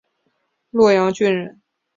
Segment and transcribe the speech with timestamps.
[0.71, 1.61] 略阳郡人。